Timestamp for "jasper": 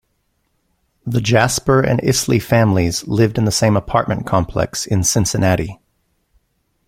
1.21-1.79